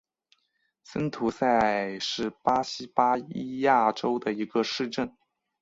[0.83, 5.15] 森图塞是巴西巴伊亚州的一个市镇。